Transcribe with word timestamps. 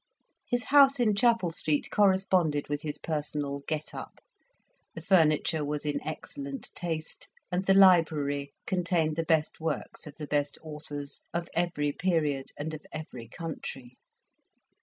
His 0.47 0.63
house 0.69 0.99
in 0.99 1.13
Chapel 1.13 1.51
Street 1.51 1.89
corresponded 1.91 2.69
with 2.69 2.81
his 2.81 2.97
personal 2.97 3.59
"get 3.67 3.93
up"; 3.93 4.17
the 4.95 4.99
furniture 5.01 5.63
was 5.63 5.85
in 5.85 6.01
excellent 6.03 6.73
taste, 6.73 7.29
and 7.51 7.67
the 7.67 7.75
library 7.75 8.51
contained 8.65 9.15
the 9.15 9.21
best 9.21 9.59
works 9.59 10.07
of 10.07 10.17
the 10.17 10.25
best 10.25 10.57
authors 10.63 11.21
of 11.35 11.49
every 11.53 11.91
period 11.91 12.47
and 12.57 12.73
of 12.73 12.83
every 12.91 13.27
country. 13.27 13.95